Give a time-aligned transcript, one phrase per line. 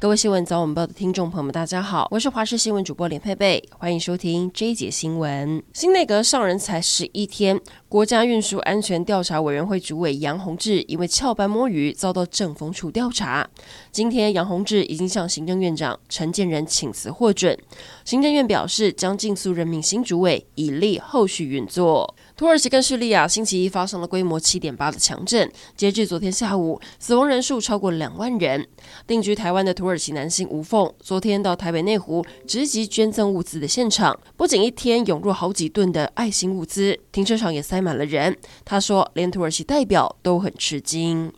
[0.00, 5.62] 各位新闻早晚报的听众朋友们，大家好，我是华视新闻主播连佩佩，欢迎收听这一节新闻。
[5.74, 13.46] 新内阁上任才十一天，国家运输安全调查委员会主委杨宏志因为翘班摸鱼遭到政风处调查。
[13.92, 17.54] 今天杨宏志已经向行政院长陈建仁请辞获准，
[18.06, 22.14] 行政院表示将尽速任命新主委，以利后续运作。
[22.40, 28.66] 土耳其跟叙利亚星期一发生了规模七点八的强震，截至昨天下午，死亡人数超过两万人。
[29.06, 38.34] 定居台湾的土耳其男性吴凤，昨天到台北内湖直击捐赠物资的现场，不仅一天涌入好几吨的爱心物资，停车场也塞满了人。
[38.64, 41.30] 他说，连土耳其代表都很吃惊。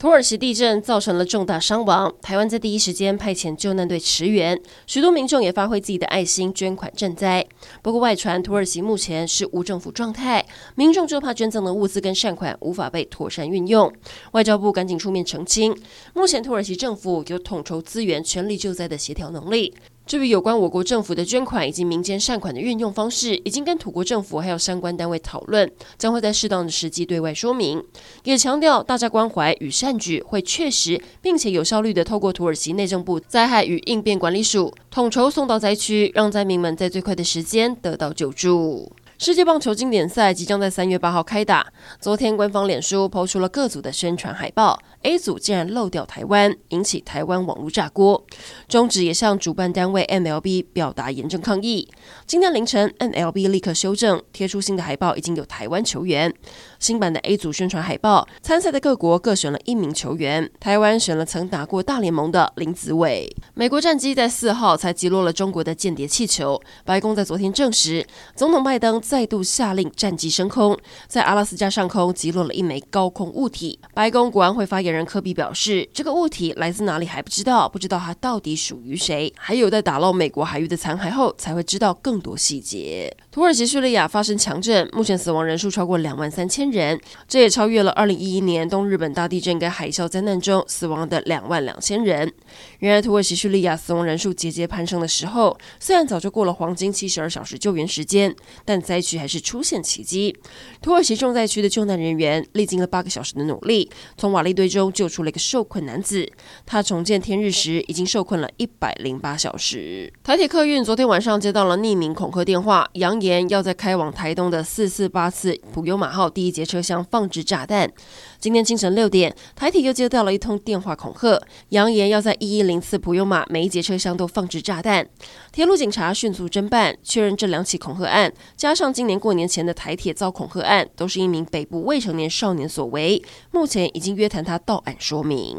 [0.00, 7.46] 土耳其地震造成了重大伤亡，台湾在第一时间派遣救难队驰援，许多民众也发挥自己的爱心捐款赈灾。
[7.82, 10.42] 不过外传土耳其目前是无政府状态，
[10.74, 13.92] 民众就怕捐赠的物资跟善款无法被妥善运用。
[14.32, 15.76] 外交部赶紧出面澄清，
[16.14, 19.74] 目前土耳其政府有统筹资源、全力救灾的协调能力。
[20.10, 27.80] 至于有关我国政府的捐款以及民间善款的运用方式，已经跟土国政府还有相关单位讨论，将会在适当的时机对外说明。
[28.24, 38.90] 也强调大家关怀与善举会确实并且有效率的透过土耳其内政部灾害与应变管理署统筹送到灾区，让灾民们在最快的时间得到救助。
[39.20, 41.66] 世界棒球经典赛即将在三月八号开打。
[42.00, 48.24] 昨天，官方脸书抛出了各组的宣传海报，A 组竟然漏掉台湾，引起台湾网络炸锅。
[48.66, 51.86] 中职也向主办单位 MLB 表达严正抗议。
[52.26, 56.32] 今天凌晨，MLB 立刻修正，贴出新的海报，已经有台湾球员。
[56.78, 63.30] 新版的 A 组宣传海报，参赛的各国各选了一名球员，台湾选了曾打过大联盟的林子伟。
[63.52, 66.58] 美国战机在四号才击落了中国的间谍气球。
[66.86, 73.76] 白宫在昨天证实，总统拜登再度下令战机升空，在阿拉斯加上空击落了一枚高空物体。
[73.92, 83.12] 白宫国安会发言人科比表示，这个物体来自哪里还不知道，不知道它到底属于谁，还有在打捞美国海域的残骸后才会知道更多细节。
[83.32, 92.32] 土耳其叙利亚发生强震，目前死亡人数超过两万三千人，这也超越了二零一一年东日本大地震跟海啸灾难中死亡的两万两千人。
[92.78, 98.32] 原来土耳其叙利亚死亡人数节节攀升的时候，虽然早就过了黄金七十二小时救援时间，
[98.64, 100.36] 但灾区还是出现奇迹。
[100.82, 106.30] 土耳其重灾区的救难人员历经了八个小时的努力，从瓦砾堆中救出了一个受困男子。
[106.66, 110.12] 他重见天日时已经受困了一百零八小时。
[110.22, 117.90] 台铁客运昨天晚上接到了匿名恐吓电话，扬言要在开往台东的四四八次普悠玛号第一节车厢放置炸弹。
[118.38, 121.40] 今天清晨六点，台铁又接到了一通电话恐吓，
[121.70, 125.06] 扬言要在一一零次普悠玛每一节车厢都放置炸弹。
[125.52, 133.22] 铁路警察迅速侦办，确认这两起恐吓案，加上今年过年前的台铁遭恐吓案，都是一名北部未成年少年所为。
[133.52, 135.56] 目前已经约谈他到案说明。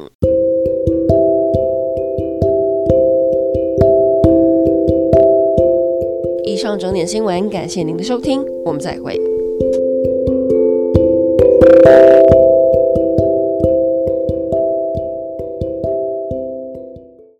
[6.44, 9.20] 以上整点新闻，感谢您的收听，我们再会。